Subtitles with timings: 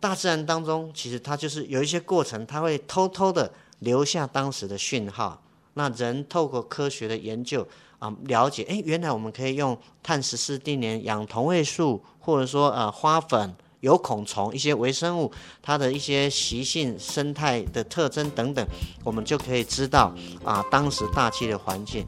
[0.00, 5.42] 大自然当中其实它就是有一些过程，它会偷偷的留下当时的讯号。
[5.74, 7.66] 那人透过科学的研究
[7.98, 15.30] 啊，了解，哎，原来我们可以用碳十四定年养同位素，或者说呃花粉、有孔虫一些微生物，
[15.62, 18.66] 它的一些习性、生态的特征等等，
[19.04, 20.12] 我们就可以知道
[20.44, 22.04] 啊当时大气的环境。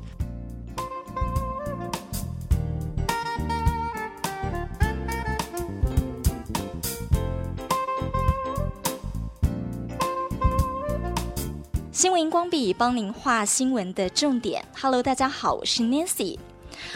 [12.00, 14.64] 新闻荧光笔帮您画新闻的重点。
[14.80, 16.38] Hello，大家好，我是 Nancy。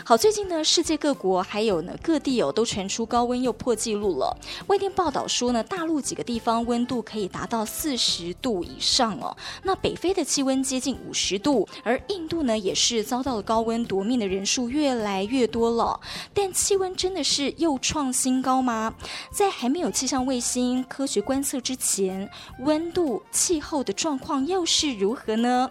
[0.02, 4.36] 好，最近呢，世界各国还有呢各地有都传出高温又破纪录了。
[4.66, 9.36] 外电报道说呢，大陆几个地方温度可以达到四十度以上哦。
[9.62, 16.00] 那北非的气温接近五十度，而印度呢也是遭到了高温夺命的人数越来越多了。
[16.32, 18.92] 但气温真的是又创新高吗？
[19.30, 25.70] 在还没有气象卫星科学观测之前，温度气候的状况又是如何呢？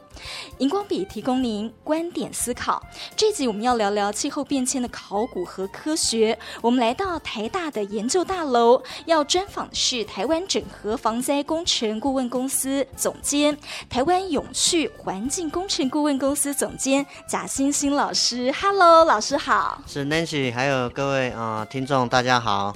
[0.60, 2.82] 荧光笔提供您观点思考。
[3.18, 4.13] 这集我们要聊聊。
[4.14, 13.58] 气候变迁的考古和科学，我们来到台大的研究大楼，要专访的是台湾整合防灾工程顾问公司总监、
[13.90, 18.54] 台湾永续环境工程顾问公司总监贾欣欣老师。
[18.54, 19.82] Hello，老师好。
[19.88, 22.76] 是 Nancy，还有各位啊、听众，大家好。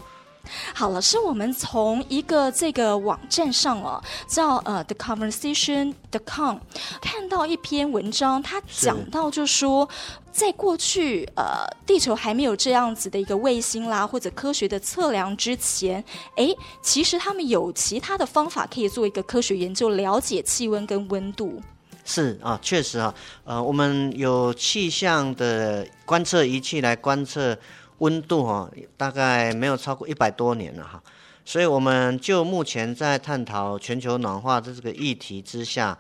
[0.73, 6.59] 好，老师，我们从一个这个网站上哦，叫呃 The Conversation.com
[7.01, 9.89] 看到一篇文章，它讲到就说，
[10.37, 16.03] 在过去呃地球还没有这样子的一个卫星啦或者科学的测量之前，
[16.35, 16.47] 哎，
[16.79, 21.59] 其实他们有其他的方法可以做一个科学研究，了解气温跟温度。
[22.05, 23.11] 是啊，确实啊，
[23.45, 27.57] 呃，我们有气象的观测仪器来观测。
[27.99, 31.01] 温度哈，大概没有超过一百多年了哈，
[31.43, 35.97] 所以我们就目前在探讨全球暖化的这个议题之下，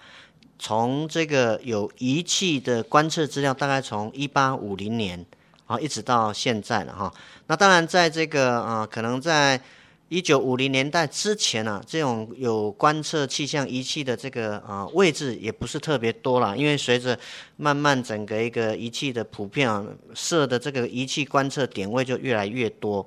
[0.59, 5.25] 从这个有仪器的观测资料，大概从一八五零年
[5.65, 7.13] 啊一直到现在了哈。
[7.47, 9.61] 那当然在这个啊，可能在。
[10.09, 17.19] 一九五零年代之前呢、啊，这种有观测气象仪器的这个啊位置也不是特别多了，因为随着
[17.57, 23.05] 慢慢整个一个仪器的普遍啊，设的这个仪器观测点位就越来越多，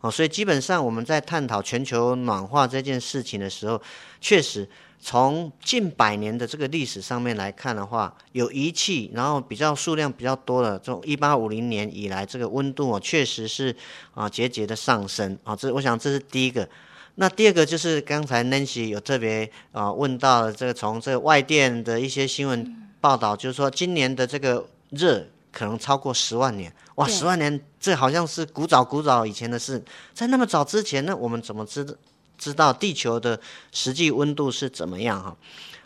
[0.00, 3.78] 哦，所以基本上我们在探讨全球暖化这件事情的时候，
[4.18, 4.66] 确实。
[5.00, 13.74] 从近百年的这个历史上面来看的话，有仪器，然后比较数量比较多的，从一八五零年以来，这个温度啊，确实是
[14.14, 15.54] 啊节节的上升啊。
[15.54, 16.68] 这我想这是第一个。
[17.14, 26.72] 那第二个就是刚才 Nancy 有特别啊问到的这个，从这个外电的一些新闻报道，就是说今年的这个热可能超过十万年。
[26.96, 29.82] 哇，十万年，这好像是古早古早以前的事，
[30.12, 31.94] 在那么早之前，呢我们怎么知道？
[32.38, 33.38] 知道地球的
[33.72, 35.36] 实际温度是怎么样哈？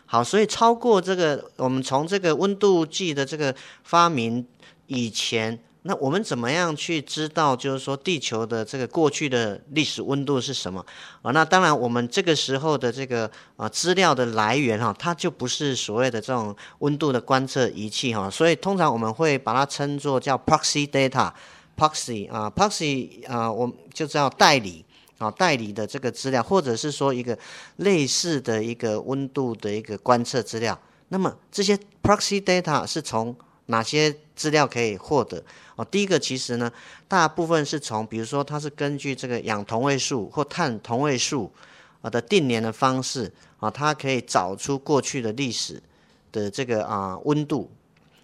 [0.05, 3.53] 好，所以超过这个，我们从这个温度计的这个
[3.83, 4.45] 发明
[4.85, 10.85] 以前，那我们怎么样去知道，就是说地球的这个过去的历史温度是什么
[11.23, 11.31] 啊？
[11.31, 24.85] 那当然，我们这个时候的这个啊资料的来源哈，它就不是所谓的这种温度的观测仪器哈，所以通常我们会把它称作叫 proxy data，proxy 啊，proxy 啊，我们就叫代理。
[25.17, 27.37] 啊，代理的这个资料，或者是说一个
[27.77, 30.77] 类似的一个温度的一个观测资料，
[31.09, 33.35] 那么这些 proxy data 是从
[33.67, 35.41] 哪些资料可以获得？
[35.75, 36.71] 哦，第一个其实呢，
[37.07, 41.51] 大部分是从，比如说它是根据这个氧同位素或碳同位素
[42.01, 45.81] 啊的定年的方式啊，它可以找出过去的历史
[46.31, 47.71] 的这个啊温度。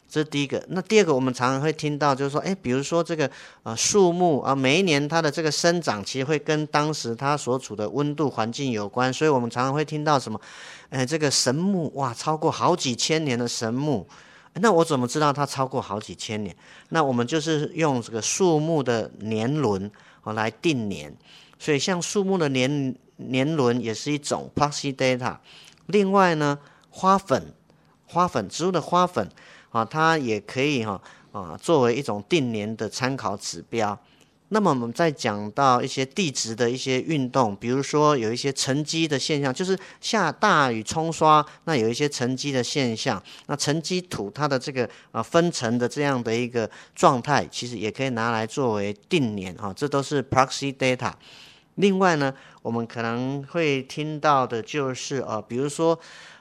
[0.10, 3.30] 这是第一个，那第二个，我们常常会听到，就是说，哎，比如说这个
[3.62, 10.42] 呃树木啊，每一年它的这个生长，其实会跟当时它所处的温度环境有关，所以我们常常会听到什么，
[10.90, 14.08] 哎，这个神木哇，超过好几千年的神木，
[14.56, 16.56] 那我怎么知道它超过好几千年？
[16.90, 19.92] 那我们就是用这个树木的年轮
[20.22, 21.16] 啊来定年，
[21.60, 25.38] 所以像树木的年年轮也是一种 proxy data。
[25.86, 26.58] 另外呢，
[26.90, 27.54] 花粉，
[28.08, 29.30] 花粉，植物的花粉。
[29.70, 31.02] 啊，它也可以哈
[31.32, 33.98] 啊，作为一种定年的参考指标。
[34.52, 43.22] 那么我们再讲到一些地质的一些运动，比如说有一些沉积的现象，就是下大雨冲刷，那有一些沉积的现象。
[43.46, 51.14] 那沉积土它的这个啊分层的这样的一个状态，其实也可以拿来作为定年啊，这都是 proxy data。
[51.76, 52.34] 另外呢，
[52.64, 56.00] 我们可能会听到的就是呃，比如说。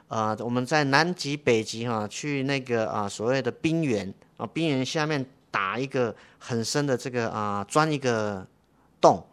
[0.09, 8.47] 啊、呃，我们在南极、北极哈、去那个啊所谓的冰原啊，冰原下面打一个很深的这个啊，钻一个
[9.01, 9.25] 洞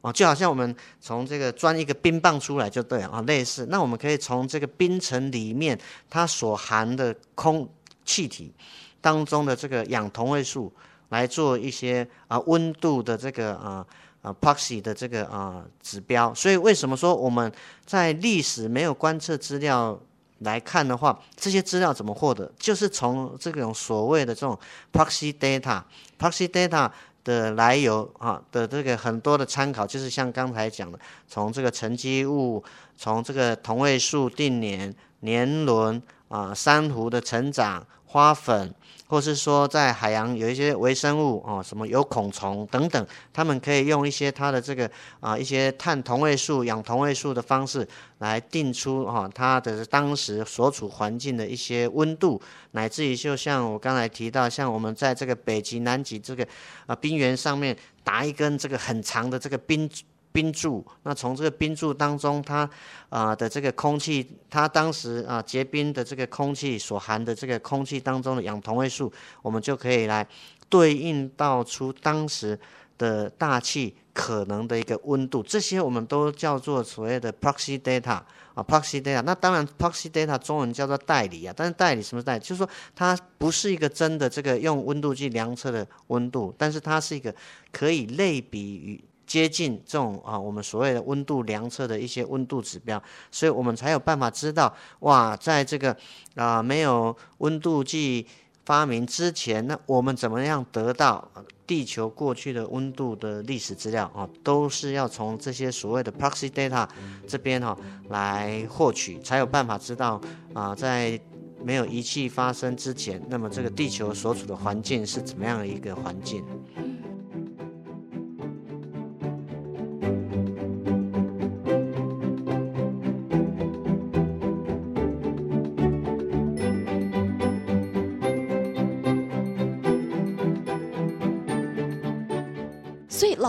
[0.00, 3.66] 啊，就好像我们从这个钻一个冰棒出来就对了啊，类似。
[3.70, 5.78] 那我们可以从这个冰层里面
[6.10, 7.68] 它所含的空
[8.04, 8.52] 气体
[9.00, 10.72] 当中的这个氧同位素
[11.10, 13.86] 来做一些啊温度的这个啊
[14.22, 16.32] 啊 proxy 的这个啊指标。
[16.34, 17.52] 所以为什么说我们
[17.84, 19.98] 在历史没有观测资料
[20.44, 22.50] 来看的话，这些资料怎么获得？
[22.58, 24.58] 就是从这种所谓的这种
[24.92, 26.90] proxy data，proxy data。
[27.24, 30.98] 的来由啊的这个很多的参考，就是像刚才讲的，
[31.28, 32.60] 从这个沉积物，
[32.96, 38.74] 从这个同位素定年、年轮啊，珊瑚的成长、花粉。
[39.12, 47.86] 或是说，在海洋有一些微生物哦，什么有孔虫等等，他们可以用一些它的这个啊一些碳同位素、氧同位素的方式
[48.20, 56.48] 来定出哈它的当时所处环境的一些温度，乃至于就像我刚才提到，像我们在这个北极、南极这个
[56.86, 59.86] 啊冰原上面打一根这个很长的这个冰。
[60.32, 62.68] 冰柱，那从这个冰柱当中，它
[63.10, 69.12] 啊、的这个空气，它当时啊结冰的这个空气所含的这个空气当中的氧同位素，
[69.42, 70.26] 我们就可以来
[70.70, 72.58] 对应到出当时
[72.96, 78.22] 的大气可能的一个温度，这些我们都叫做所谓的 proxy data
[78.54, 79.20] 啊 proxy data。
[79.20, 82.40] 那当然 proxy data 中文叫做代理啊，但是代理什么代理？
[82.40, 87.34] 就是说它不是一个真的这个用温度计量测的温度，但是它是一个
[87.70, 89.04] 可以类比于。
[89.32, 95.96] 接近这种啊，我们所谓的温度量测的一些温度指标，所以我们才有办法知道哇，在这个
[96.34, 98.26] 啊没有温度计
[98.66, 101.26] 发明之前，那我们怎么样得到
[101.66, 104.28] 地球过去的温度的历史资料啊？
[104.44, 106.86] 都是要从这些所谓的 proxy data
[107.26, 107.74] 这边哈
[108.10, 110.20] 来获取，才有办法知道
[110.52, 111.18] 啊，在
[111.64, 116.44] 没有仪器发生之前，那么这个地球所处的环境是怎么样的一个环境。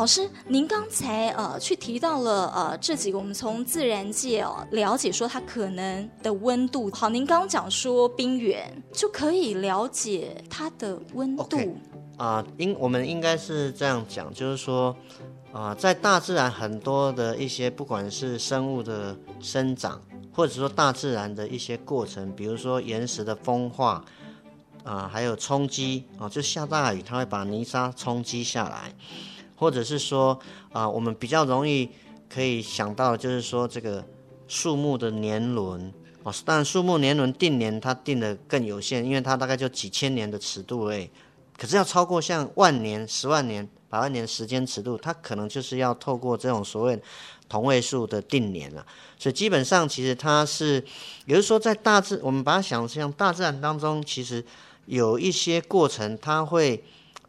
[0.03, 6.91] 老师，您刚才呃去提到了呃这几个，我们从自然界哦了解说它可能的温度。
[6.91, 11.44] 好，您刚刚讲说冰原就可以了解它的温度。
[11.44, 11.73] 啊、okay.
[12.17, 14.94] 呃，应我们应该是这样讲，就是说
[15.53, 20.01] 啊、在大自然很多的一些不管是生物的生长，
[20.33, 24.03] 或者说大自然的一些过程，比如说岩石的风化
[24.83, 28.94] 啊、还有冲击啊、就下大雨，它会把泥沙冲击下来。
[29.63, 30.38] 或者是说
[30.74, 31.89] 啊，我们比较容易
[32.27, 34.04] 可以想到，就是说这个
[34.45, 35.89] 树木的年轮
[36.21, 41.10] 啊，当然树木年轮定年它定的更有限，因为它大概就几千年的尺度诶。
[41.57, 47.01] 可是要超过像万年、十万年、百万年时间尺度，它可能就是要透过这种所谓
[47.48, 48.86] 同位素的定年了。
[49.18, 50.83] 所以基本上其实它是，
[51.25, 54.44] 也就是说在大自，我们把它想象大自然当中，其实
[54.88, 56.83] 有一些过程它会。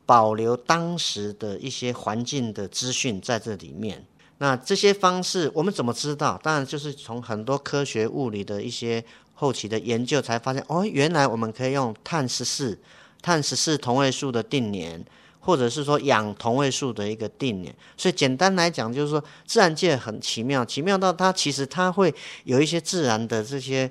[0.06, 4.04] 保留当时的一些环境的资讯在这里面。
[4.38, 6.38] 那这些方式我们怎么知道？
[6.42, 9.02] 当然就是从很多科学物理的一些
[9.32, 12.78] 后期的研究才发现，哦，原来我们可以用碳十四、
[13.22, 15.02] 碳十四同位素的定年，
[15.40, 17.74] 或者是说氧同位素的一个定年。
[17.96, 22.14] 所以简单来讲，就是说自然界很奇妙，奇妙到它其实它会
[22.44, 23.90] 有一些自然的这些。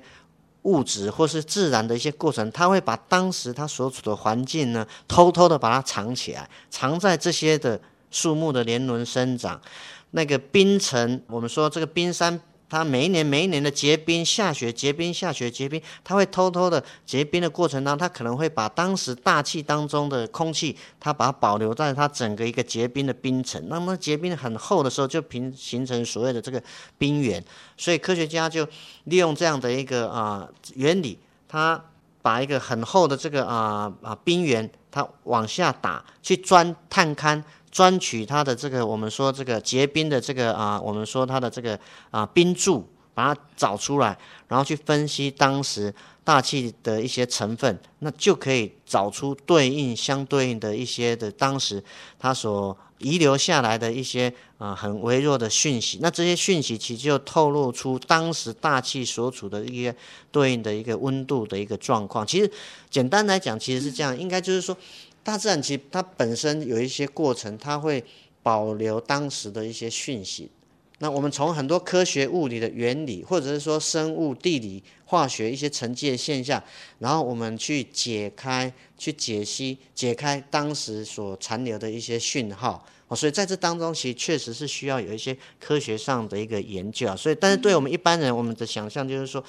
[0.64, 7.80] 物质或是自然的一些过程，它会把当时它所处的环境呢，偷偷的把它藏起来，藏在这些的
[8.10, 9.60] 树木的年轮生长，
[10.10, 12.40] 那个冰层，我们说这个冰山。
[12.68, 23.62] 它每一年每一年的结冰、下雪、结冰、下雪、结冰，它会偷偷的结冰的过程当中，它可能会把当时大气当中的空气，它把它保留在它整个一个结冰的冰层。
[23.68, 26.62] 那么结冰很厚的时候，就形形成所谓的这个
[26.98, 27.42] 冰原。
[27.76, 28.66] 所以科学家就
[29.04, 31.80] 利用这样的一个啊、原理，它
[32.22, 37.42] 把一个很厚的这个啊啊、冰原，它往下打，去钻探勘。
[37.74, 41.76] 钻取它的这个，我们说这个结冰的这个啊，我们说它的这个
[42.12, 44.16] 啊冰柱，把它找出来，
[44.46, 51.82] 然后去分析当时大气的一些成分，那就可以找出对应相对应的一些的当时
[52.16, 55.98] 它所遗留下来的一些啊很微弱的讯息。
[56.00, 59.92] 那这些讯息其实就透露出当时大气所处的一些
[60.30, 62.24] 对应的一个温度的一个状况。
[62.24, 62.48] 其实
[62.88, 64.76] 简单来讲，其实是这样，应该就是说。
[65.24, 68.04] 大自然其实它本身有一些过程，它会
[68.42, 70.48] 保留当时的一些讯息。
[70.98, 76.62] 那我们从很多科学物理的原理，或者是说生物、地理、化学一些沉积的现象，
[77.00, 87.16] 然后我们去解开、去解析、解开当时所残留的一些讯号，哦，所以在这当中，其实确实是需要有一些科学上的一个研究啊。
[87.16, 89.42] 所以，但是对我们一般人，我们的想象就是说，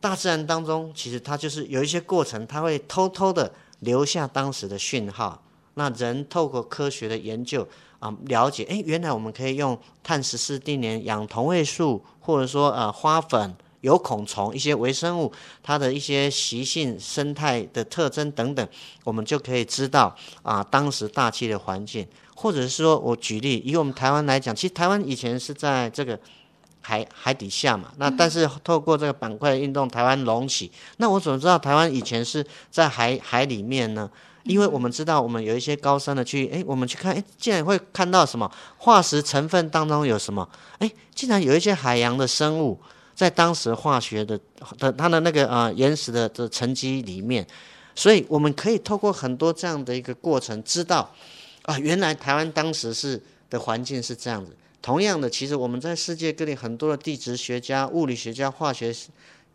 [0.00, 3.52] 大自然当中其实它就是有一些过程，它会偷偷的
[3.84, 5.42] 留下当时的讯号。
[5.74, 7.66] 那人透过科学的研究
[7.98, 13.54] 啊，了解，哎，原来我们可以用碳十四定年养同位素，或者说呃花粉。
[13.84, 15.30] 有孔虫一些微生物，
[15.62, 18.66] 它的一些习性、生态的特征等等，
[19.04, 26.18] 我们就可以知道啊，当时大气的环境，或者是说我举例，以我们台湾来讲，其实台湾以前是在这个
[26.84, 34.10] 海海底下嘛，那但是透过这个板块运动，台湾隆起，那我怎么知道台湾以前是在海海里面呢？
[34.44, 40.46] 因为我们知道，我们有一些高山的区域，诶，我们去看，哎，竟然会看到什么化石成分当中有什么？
[40.80, 42.78] 哎，竟然有一些海洋的生物。
[43.16, 44.36] 在当时化学的
[44.76, 47.46] 的它的那个啊、呃、原始的的沉积里面，
[47.94, 51.08] 所以我们可以透过很多这样的一个过程，知道
[51.62, 54.50] 啊原来台湾当时是的环境是这样子。
[54.84, 58.94] 同样的，其实我们在世界各地很多的地质学家、物理学家、化学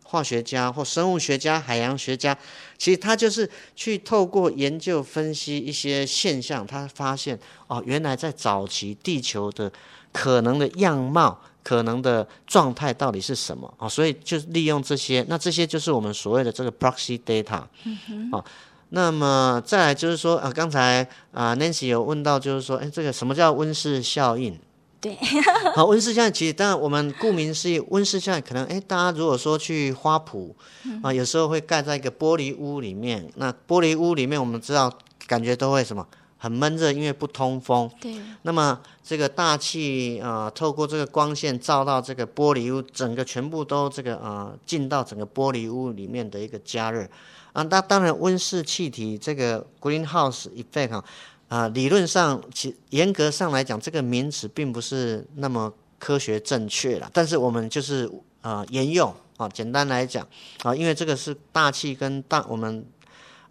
[0.03, 2.36] 化学家或生物学家、海洋学家，
[2.79, 9.71] 其实他就是去透过研究分析一些现象，他发现哦原来在早期地球的
[10.12, 11.39] 可能的样貌。
[11.62, 13.88] 可能的状态到底是什么啊？
[13.88, 17.62] 所以就利用这些，那这些就是我们所谓的这个 proxy data。
[17.83, 18.31] 嗯哼。
[18.31, 18.43] 啊，
[18.89, 24.57] 那么再来就是说啊，刚才啊 Nancy 有问到，就是说，哎，这个什么叫温室效应？
[25.01, 25.17] 对。
[25.75, 30.53] 好，温室效应其实当然我们顾名思义，温室效应可能哎，大家如果说去花圃
[31.01, 34.91] 啊，有时候会盖在一个玻璃屋里面，那玻璃屋里面我们知道
[35.27, 36.05] 感觉都会什么？
[36.41, 37.91] 很闷热，因为不通风。
[37.99, 38.15] 对。
[38.43, 47.05] 那么这个大气啊、呃，透过这个光线照到这个玻璃屋，整个全部都这个啊、呃，进到整个玻璃屋里面的一个加热
[47.51, 47.61] 啊。
[47.63, 51.03] 那当然，温室气体这个 greenhouse effect 啊，
[51.49, 57.09] 啊、呃，理论上其严格上来讲，这个名词并不是那么科学正确了。
[57.11, 58.05] 但是我们就是
[58.41, 60.25] 啊、呃，沿用啊，简单来讲
[60.63, 62.85] 啊，因为这个是大气跟大我们。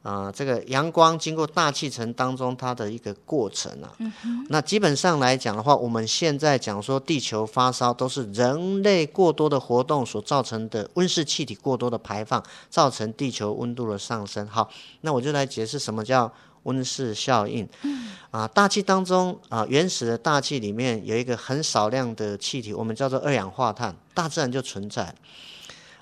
[0.00, 3.92] 啊、呃，这个阳光经过大气层当中，它的一个过程啊。
[3.98, 14.46] 嗯、那基本上来讲的话，我们现在讲说地球发烧，都是人类过多的活动所造成的温室气体过多的排放，造成地球温度的上升。
[14.46, 16.32] 好，那我就来解释什么叫
[16.64, 17.68] 温室效应。
[17.82, 25.14] 嗯、啊，大气当中啊，原始的大气里面有一个很少量的气体，我们叫做二氧化碳，大自然就存在。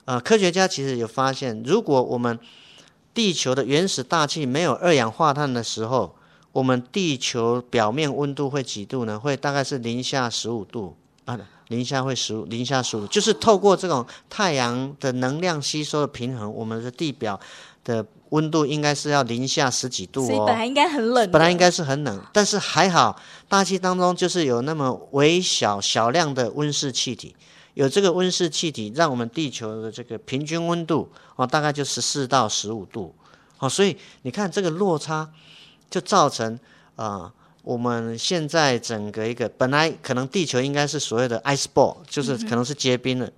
[0.04, 2.38] 啊，科学家其实有发现，如果我们
[3.12, 6.14] 地球的原始大气没有二氧化碳的时候，
[6.52, 9.18] 我们地球表面温度会几度呢？
[9.18, 17.38] 会大概是零下十五度啊，零下会十五，零下十五，就是透过这种太阳的能量吸收的平衡，我们的地表
[17.86, 20.26] 的温度应该是要零下十几度哦。
[20.26, 27.34] 所以本来应该很冷，本来应该是很冷，但是还好，大气当中就是有那么微小小量的温室气体。
[27.74, 33.14] 有这个温室气体，让我们地球的这个平均温度哦，大概就十四到十五度，
[33.58, 35.30] 哦，所以你看这个落差，
[35.90, 36.58] 就造成
[36.94, 37.30] 啊，
[37.62, 43.30] 我们现在整个一个本来可能地球应该是所谓的 ice ball，就是可能是结冰了，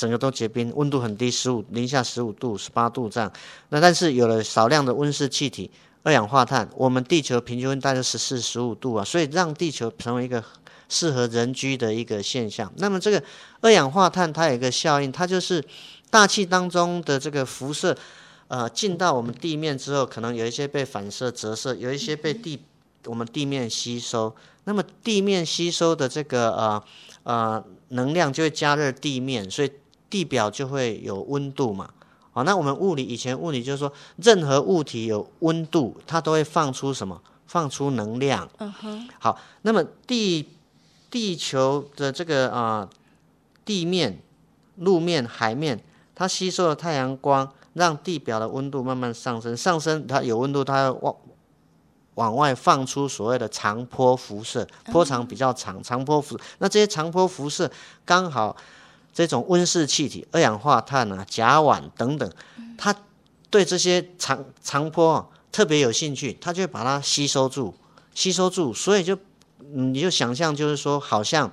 [0.00, 3.30] 整个都结冰，温度很低，十五零下十五度、十八度这样。
[3.68, 5.70] 那但是有了少量的温室气体、
[6.02, 10.42] 二氧化碳，我们地球平均温大概十四、十五度啊，所以让地球成为一个。
[10.92, 12.68] 适合人居的一个现象。
[12.78, 13.22] 那么，这个
[13.60, 15.64] 二氧化碳它有一个效应，它就是
[16.10, 17.96] 大气当中的这个辐射，
[18.48, 22.58] 呃，进到我们地面之后，可能有一些被反射折射，有一些被地
[23.06, 24.34] 我们地面吸收。
[24.64, 26.82] 那么地面吸收的这个呃
[27.22, 29.70] 呃能量就会加热地面，所以
[30.10, 31.88] 地表就会有温度嘛。
[32.32, 37.22] 好，那我们物理以前物理就是说，任何物体有温度，它都会放出什么？
[37.46, 38.46] 放出能量。
[38.58, 39.08] 嗯哼。
[39.18, 40.48] 好，那么地。
[41.12, 42.88] 地球的这个啊、呃，
[43.64, 44.22] 地面、
[44.76, 45.82] 路面、海面，
[46.14, 49.56] 它吸收了太阳光，让地表的温度慢慢上升。
[49.56, 51.16] 上升，它有温度，它要往
[52.14, 56.38] 往外放出所谓的长波辐射，波长比较长，长波辐。
[56.58, 57.68] 那这些长波辐射
[58.04, 58.56] 刚好
[59.12, 62.30] 这种温室气体、二氧化碳啊、甲烷等等，
[62.76, 62.94] 它
[63.50, 67.74] 对这些长长波、啊、特别有兴趣，它就会把它吸收住，
[68.14, 69.18] 吸收住，所以就。
[69.72, 71.48] 你就想象，就是说，好像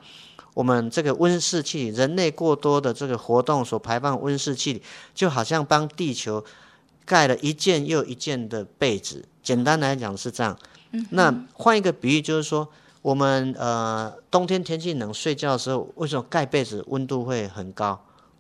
[0.56, 4.82] 我们这个温室气体，人类过多的这个活动所排放温室气体，
[5.14, 6.44] 就好像帮地球
[7.06, 9.24] 盖了一件又一件的被子。
[9.44, 10.58] 简单来讲是这样。
[11.12, 12.68] 那换一个比喻，就是说，
[13.08, 17.98] 我们呃冬天天气冷，睡觉的时候，为什么盖被子温度会很高？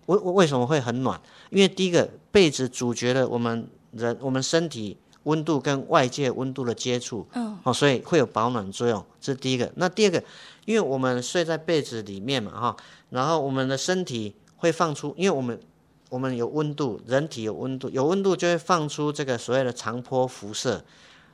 [0.07, 1.17] 为为什么会很暖？
[1.51, 9.71] 因为第一个被子阻绝了我们人我们身体温度跟外界温度的接触，嗯，哦，所以会有保暖作用，这是第一个。
[9.77, 10.21] 那第二个，
[10.65, 12.77] 因为我们睡在被子里面嘛，哈，
[13.12, 15.57] 然后我们的身体会放出，因为我们
[16.09, 20.83] 我们有温度，人体有温度，有温度就会放出这个所谓的长波辐射。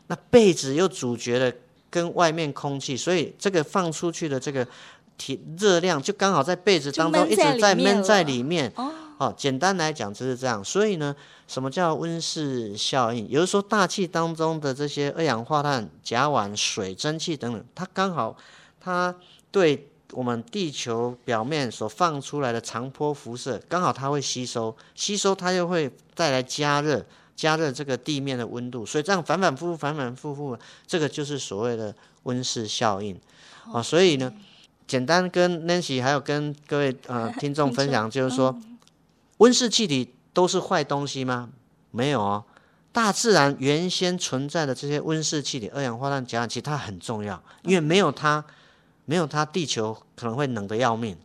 [0.05, 1.51] 那被子又阻绝了
[1.93, 4.67] 跟外面空气，所以这个放出去的这个
[5.15, 8.73] 体热量就刚好在被子当中一直在闷在里面。
[9.19, 10.65] 哦，简单来讲就是这样。
[10.65, 11.15] 所以呢，
[11.47, 13.27] 什么叫温室效应？
[13.27, 18.35] 也就是说，大气当中的这些二氧化碳、甲烷、水、蒸汽等等，它刚好
[18.81, 19.15] 它
[19.51, 28.85] 对我们地球表面所放出来的长波辐射，刚好它会吸收，吸收它又会带来加热，加热这个地面的温度。
[28.85, 33.19] 所以这样反反复复、反反复复，这个就是所谓的温室效应。
[33.71, 34.33] 啊，所以呢，
[34.87, 38.55] 简单跟 Nancy 还有跟各位呃 听众分享，就是说。
[39.37, 41.49] 温室气体都是坏东西吗？
[41.91, 42.45] 没有哦，
[42.93, 48.45] 大自然原先存在的这些温室气体，二氧化碳、甲烷，其实它很重要，因为没有它，
[49.05, 51.17] 没有它，地球可能会冷得要命。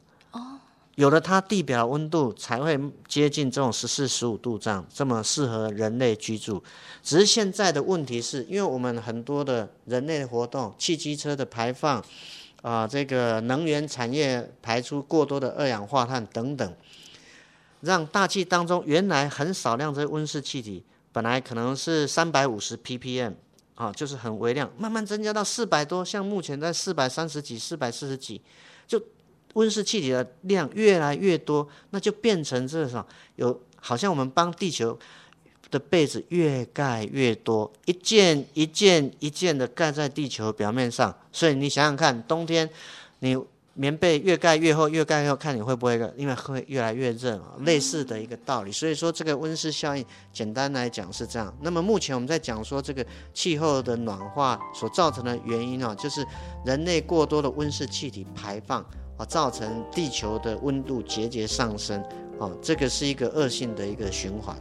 [0.98, 2.76] 有了它，地表温度才会
[3.06, 6.60] 接近这种十四、十五度这样，这么适合人类居住。
[7.04, 12.04] 只是现在的问题是，因为我们很多的人类活动，汽机车的排放，
[12.62, 16.74] 啊、这个能源产业排出过多的二氧化碳等等。
[17.82, 23.34] 让大气当中原来很少量这些温室气体，本来可能是三百五十 ppm
[23.76, 28.42] 啊，就是很微量，慢慢增加到四百多，像目前在四百三十几、四百四十几，
[28.88, 29.00] 就
[29.58, 33.04] 温室气体的量越来越多，那就变成这种
[33.36, 34.98] 有好像我们帮地球
[35.70, 42.68] 的被子越盖越多，一件一件一件的盖在地球表面上，所以你想想看，冬天
[43.18, 43.36] 你。
[43.80, 48.72] 棉被越盖越厚，越盖越厚，看你会不会热，因为会越来越热嘛，类似的一个道理。
[48.72, 51.56] 所以说这个温室效应，简单来讲是这样。
[51.60, 56.26] 那么目前我们在讲说这个气候的暖化所造成的原因啊，就是
[56.66, 58.84] 人类过多的温室气体排放
[59.18, 62.02] 啊，造成地球的温度节节上升
[62.38, 64.56] 啊，这个是一个恶性的一个循环。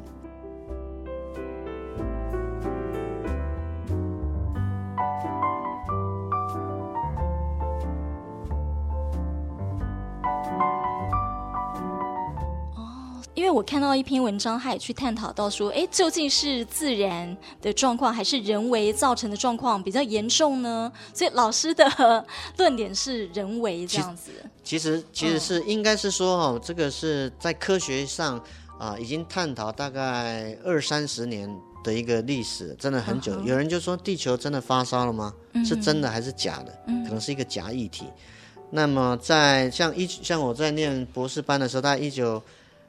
[13.49, 20.91] 我看到一篇文章，他也去探讨到说，哎，究竟是自然的状况还是人为造成的状况比较严重呢？
[21.13, 22.25] 所以老师的
[22.57, 24.31] 论点是人为这样子。
[24.63, 28.41] 其实其实是应该是说，哦，这个是在科学上
[28.77, 31.49] 啊，已经探讨大概二三十年
[31.83, 33.33] 的一个历史，真的很久。
[33.33, 33.43] Uh.
[33.43, 35.33] 有人就说，地球真的发烧了吗？
[35.65, 36.71] 是真的还是假的？
[37.05, 38.05] 可能是一个假议题。
[38.71, 42.41] 那么在像一像我在念博士班的时候，大概一九。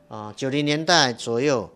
[0.09, 1.71] 啊，九零年代左右，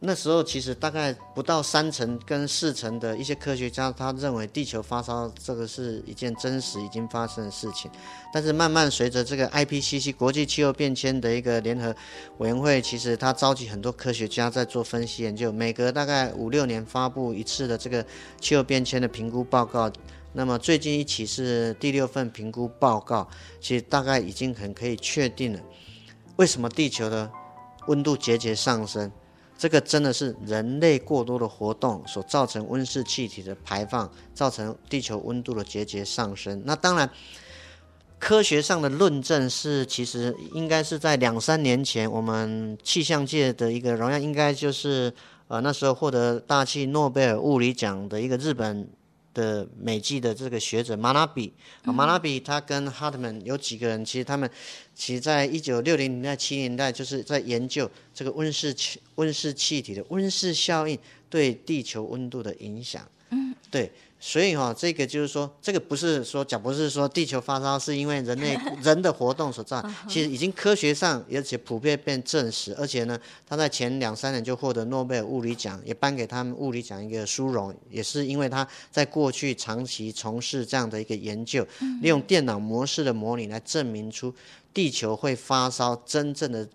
[0.00, 7.90] 那时候其实大概不到三成跟四成的一些科学家，他认为地球发烧这个是一件真实已经发生的事情。
[8.34, 11.94] 但是慢慢随着这个 IPCC 国际气候变迁的一个联合
[12.36, 18.04] 委员会，其实他召集很多科学家在做分析研究，每隔大概五六年发布一次的这个
[18.38, 19.90] 气候变迁的评估报告。
[20.34, 23.26] 那么最近一期是第六份评估报告，
[23.58, 25.60] 其实大概已经很可以确定了，
[26.36, 27.30] 为什么地球的
[27.86, 29.10] 温度节节上升，
[29.56, 36.62] 这个真的是人类过多的活动所造成温室气体的排放，造成地球温度的节节上升。
[36.64, 37.08] 那当然，
[38.18, 45.12] 科学上的论证是，其实应该是在两三年前，我们气象界的一个荣耀，应该就是
[45.48, 48.88] 呃那时候获得大气诺贝尔物理奖的一个日本。
[49.34, 54.48] 的美籍的这个学者马拉比啊，马拉比他跟哈特曼有几个人，其实他们
[54.94, 63.06] 其实在一九六零年代、七零年代就是在研究这个温室气温室气体的温室效应对地球温度的影响。
[63.30, 63.90] 嗯，对。
[64.26, 81.62] 所以哈，这个就是说，这个不是说讲，不是说地球发烧是因为人类 人的活动所造，其实已经科学上而且普遍被证实，而且呢，他在前两三年就获得诺贝尔物理奖，也颁给他们物理奖一个殊荣，也是因为他在过去长期从事这样的一个研究，
[82.00, 84.34] 利用电脑模式的模拟来证明出
[84.72, 86.66] 地球会发烧真正的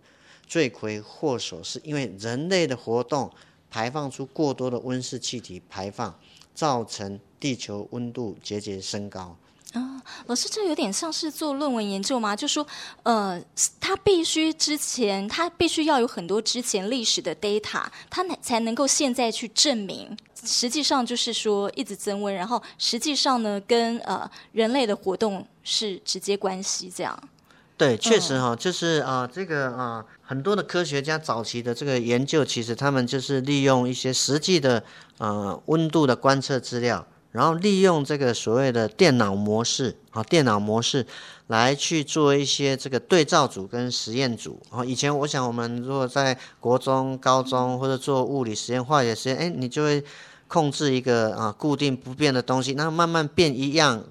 [0.45, 3.31] 罪魁祸首是因为人类的活动
[3.71, 6.13] 排放出过多的温室气体排放。
[6.55, 9.37] 造成地球温度节节升高
[9.73, 12.35] 啊、哦，老师，这有点像是做论文研究吗？
[12.35, 12.65] 就说，
[13.03, 13.39] 呃，
[13.79, 27.29] 他必须之前，他必须要有很多之前历史的 data，他才能够现在去证明，实际上就是说一直增温，然后实际上呢，跟呃人类的活动是直接关系这样。
[27.77, 34.83] 对，确实哈，就是啊，这个啊，很多的科学家早期的这个研究，其实他们就是利用一些实际的
[35.19, 41.05] 呃温度的观测资料，然后利用这个所谓的电脑模式啊，电脑模式
[41.47, 44.83] 来去做一些这个对照组跟实验组啊。
[44.83, 50.03] 以前我想，我们如果在国中、高中或者做物理实验、化学实验，哎，你就会
[50.47, 54.03] 控制一个啊固定不变的东西，那慢慢变一样。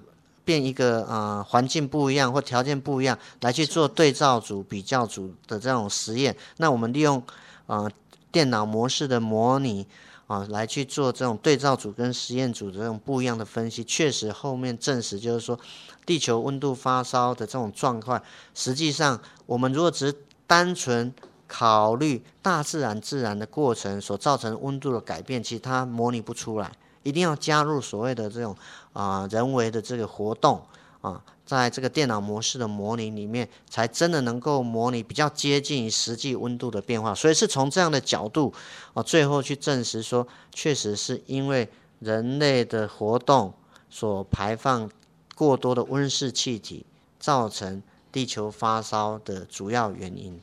[0.45, 6.35] 变一个啊、环境不一样或条件不一样，来去做对照组、比较组的这种实验。
[6.57, 7.23] 那我们利用
[7.67, 7.87] 啊、
[8.33, 9.87] 电脑模式的模拟
[10.29, 13.83] 啊、来去做这种对照组跟实验组的这种不一样的分析。
[13.83, 15.59] 确实后面证实，就是说
[16.07, 18.23] 地球温度发烧的这种状况，
[18.55, 20.15] 实际上我们如果只
[20.47, 21.13] 单纯
[21.47, 26.71] 考虑大自然自然的过程所造成温度的改变，其实它模拟不出来。
[27.05, 28.55] 一定要加入所谓的这种
[28.93, 30.61] 啊、人为的这个活动
[31.01, 37.15] 啊，在这个电脑模式的模拟里面，才真的能够模拟比较接近于实际温度的变化。
[37.15, 38.53] 所以是从这样的角度
[38.93, 41.67] 哦，最后去证实说，确实是因为
[42.01, 43.55] 人类的活动
[43.89, 44.91] 所排放
[45.35, 46.85] 过多的温室气体，
[47.19, 47.83] 造成
[48.13, 50.39] 地球发烧的主要原因。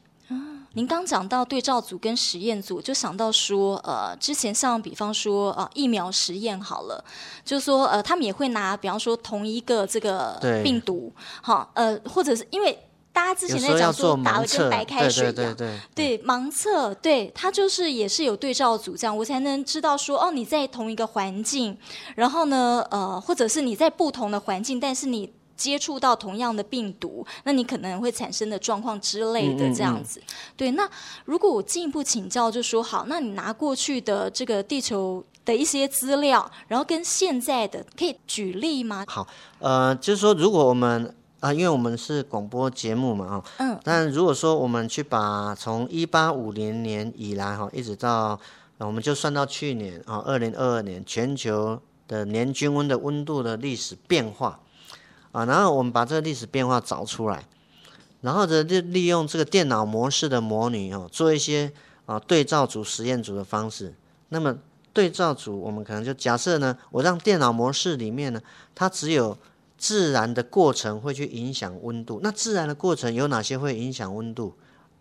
[0.75, 7.01] 您刚讲到对照组跟实验组，就想到说，呃，之前像比方说，呃，疫苗实验好了，
[7.45, 12.77] 就是说，呃，他们也会拿，比方说同一个这个病毒，好，呃，或者是因为
[13.13, 21.77] 大家之前在讲说打了跟白开水一样，对对对，对，对，对，盲测，对，他就是也是有对照组这样，我才能知道说，哦，你在同一个环境，
[22.15, 25.31] 然后呢，呃，或者是你在不同的环境，但是你。
[25.55, 30.19] 接触到同样的病毒，那你可能会产生的状况之类的这样子。
[30.19, 30.53] 嗯嗯嗯。
[30.57, 30.89] 对，那
[31.25, 39.05] 如果我进一步请教，就说好，那你拿过去的这个地球的一些资料，然后跟现在的可以举例吗？
[39.07, 39.27] 好，
[39.59, 41.05] 呃，就是说，如果我们
[41.39, 48.39] 啊、呃，因为我们是广播节目嘛，啊，嗯，但如果说我们去把从一八五零年以来哈，一直到
[48.79, 54.59] 我们就算到去年啊，二零二二年全球的年均温的温度的历史变化。
[55.35, 57.43] 啊，然后我们把这个历史变化找出来，
[58.21, 61.73] 然后呢，利利用这个电脑模式的模拟哦，做一些
[62.05, 63.93] 啊对照组、实验组的方式。
[64.29, 64.57] 那么
[64.93, 68.41] 对照组，我们可能就假设呢，我让电脑模式里面呢，
[68.73, 69.37] 它只有
[69.77, 72.21] 自然的过程会去影响温度。
[72.23, 74.53] 那自然的过程有哪些会影响温度？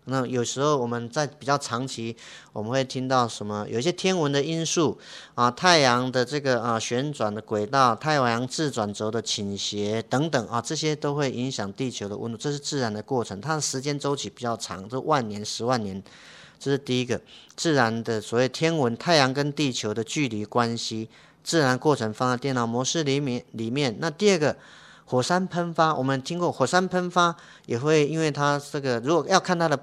[0.07, 2.15] 那有时候我们在比较长期，
[2.53, 3.65] 我们会听到什么？
[3.67, 4.97] 有一些天文的因素
[5.33, 12.37] 啊，太阳的这个啊旋转的轨道，太阳自转轴的倾斜等等啊，这些都会影响地球的温度。
[12.37, 16.01] 这是自然的过程，它的时间周期比较长，这万年、十万年。
[16.59, 17.19] 这是第一个
[17.55, 21.09] 自然的所谓天文，太阳跟地球的距离关系，
[21.43, 23.97] 自然过程放在电脑模式里面里面。
[23.99, 24.55] 那第二个。
[25.07, 27.35] 火山喷发，我们听过火山喷发
[27.67, 29.79] 也会，因为它这个如果要看它的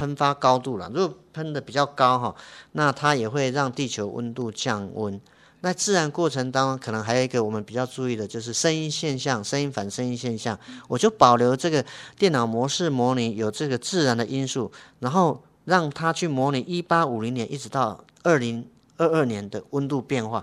[0.00, 2.34] 喷发高度了，如果喷的比较高哈，
[2.72, 5.20] 那它也会让地球温度降温。
[5.60, 10.58] 那自然过程当中，可能还有一个我们比较注意的，就是声音现象、声音反声音现象。
[10.88, 11.84] 我就保留这个
[12.18, 20.42] 电脑模式模拟有这个自然的因素，然后让它去模拟一八五零年一直到二零二二年的温度变化。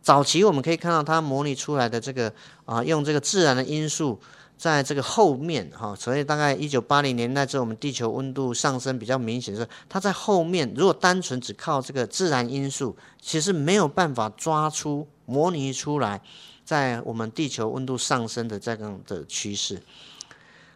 [0.00, 2.32] 早期我们可以看到它模拟出来的这个
[2.64, 4.18] 啊，用这个自然的因素，
[4.56, 16.20] 在这个后面哈，所以大概一九八零年代之后，我们地球温度上升比较明显的时候，它在后面如果单纯只靠这个自然因素，其实没有办法抓出模拟出来，
[16.64, 19.82] 在我们地球温度上升的这样的趋势。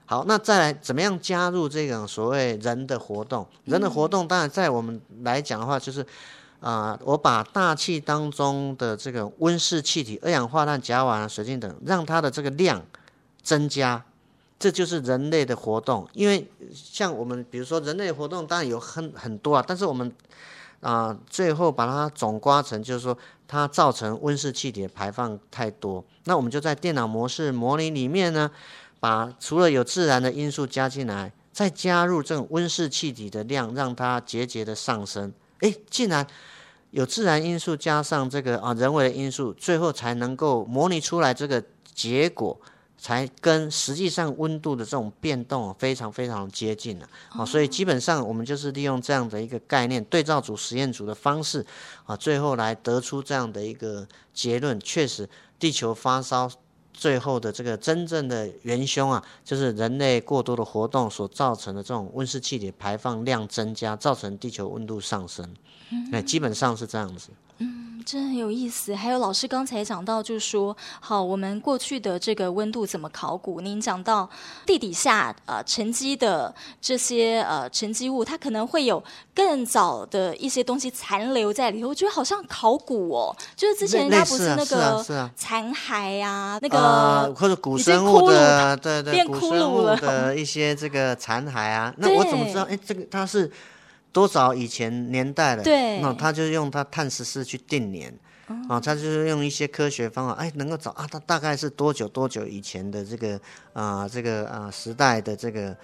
[0.07, 3.47] 好，那再来怎么样加入这种所谓人的活动？
[3.65, 6.05] 人的活动当然在我们来讲的话，就是。
[6.61, 12.85] 啊、我把大气当中的这个温室气体、二氧化碳、甲烷、水晶等，让它的这个量
[13.49, 14.05] 增加，
[14.59, 16.07] 这就是人类的活动。
[16.13, 20.13] 因为像我们，比如说人类活动当然有很很多啊，但是我们
[20.81, 26.05] 啊、最后把它总刮成就是说，它造成温室气体的排放太多。
[26.25, 28.51] 那我们就在电脑模式模拟里面呢，
[29.01, 35.33] 把除了有自然的因素加进来，再加入这种温室气体的量，让它节节的上升。
[35.61, 36.25] 哎，竟然
[36.91, 42.61] 有自然因素加上这个啊人为的因素，最后才能够模拟出来这个结果，
[42.99, 47.45] 才跟实际上温度的这种变动非常非常接近了啊！
[47.45, 51.65] 所以基本上我们就是利用这样的一个概念，对照组、实验组的方式
[52.05, 56.51] 啊，最后来得出这样的一个结论：确实，地球发烧。
[56.91, 65.49] 最后的这个真正的元凶啊，就是人类过多的活动所造成的这种温室气体排放量增加，造成地球温度上升。
[66.11, 67.31] 那、嗯、基本上是这样子。
[67.61, 68.95] 嗯，真的很有意思。
[68.95, 73.61] 还有老师刚才讲到，就是说，好，我们过去的这个温度怎么考古？
[73.61, 74.29] 您讲到
[74.65, 79.03] 地底下呃沉积的这些呃沉积物，它可能会有
[79.35, 81.89] 更早的一些东西残留在里头。
[81.89, 85.03] 我觉得好像考古哦，就是之前人家不是那个
[85.35, 91.93] 残骸啊，那个、呃、或者古生物的，对对，变骷髅了的一些这个残骸啊。
[91.97, 92.63] 那我怎么知道？
[92.63, 93.51] 哎，这个它是。
[94.13, 95.63] 多少以前年代了？
[95.63, 98.13] 对，那他就用他碳十四去定年，
[98.47, 103.35] 啊、哦，他就是用一些科学方法，哎，能够找啊，他大概是多久多久以前的这个
[103.75, 105.77] 啊、呃，这个啊、呃、时代的这个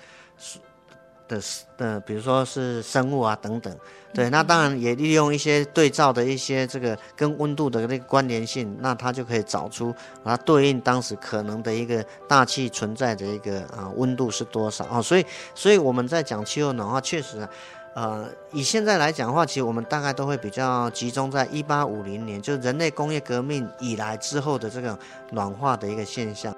[1.29, 1.41] 的
[1.77, 3.77] 的，比如说是生物啊等等，
[4.13, 17.47] 对，嗯、那当然也利用一些对照的一些这个跟温度的那个关联性，那他就可以找出啊对应当时可能的一个大气存在的一个啊温度是多少啊、哦，所以，所以我们在讲气候暖化，确实。
[17.95, 24.99] 呃，以现在来讲的话，其实我们大概都会比较集中在一八五零年，就是人类工业革命以来之后的这个
[25.31, 26.55] 暖化的一个现象。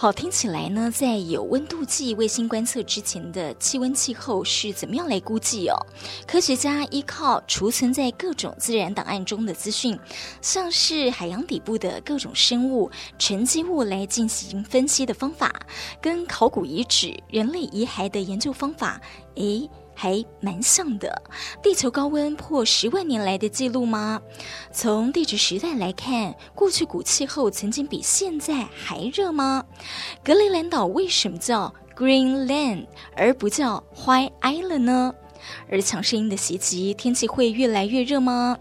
[0.00, 5.74] 好，听起来呢，在有温度计卫星观测之前的气温气候是怎么样来估计哦？
[6.24, 9.98] 科学家依靠储存在各种自然档案中的资讯，
[10.40, 15.52] 像是海洋底部的各种生物、沉积物来进行分析的方法，
[16.00, 19.00] 跟考古遗址、人类遗骸的研究方法，
[19.34, 19.68] 诶。
[20.00, 21.20] 还蛮像的，
[21.60, 24.22] 地球高温破十万年来的记录吗？
[24.70, 29.64] 从地质时代来看，过去古气候曾经比现在还热吗？
[30.22, 35.12] 格陵兰岛为什么叫 Greenland 而不叫 White Island 呢？
[35.68, 38.56] 而强声音的袭击，天气会越来越热吗？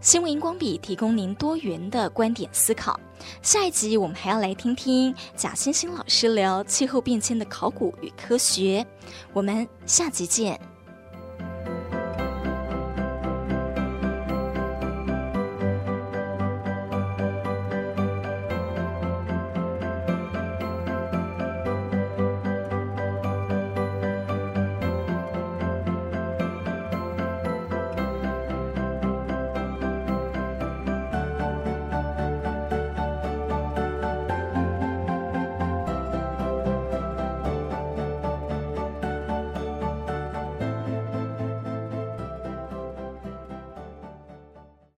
[0.00, 2.98] 新闻荧光笔提供您多元的观点思考。
[3.42, 8.86] 下一集我们还要来听听贾欣欣老师聊气候变迁的考古与科学。
[9.34, 10.58] 我们下集见。